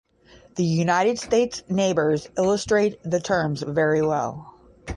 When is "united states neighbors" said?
0.63-2.27